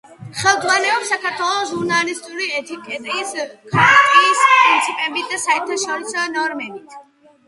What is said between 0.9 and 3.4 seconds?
საქართველოს ჟურნალისტური ეთიკის